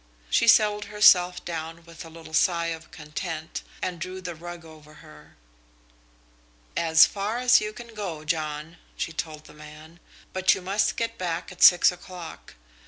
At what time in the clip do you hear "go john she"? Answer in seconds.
7.93-9.13